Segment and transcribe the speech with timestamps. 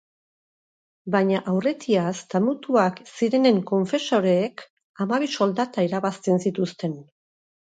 [1.15, 4.65] Baina aurretiaz damutuak zirenen konfesoreek
[5.05, 6.99] hamabi soldata irabazten zituzten.